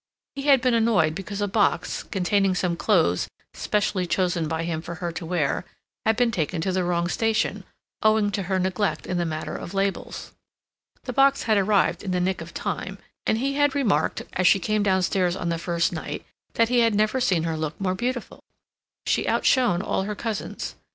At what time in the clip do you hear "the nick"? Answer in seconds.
12.09-12.41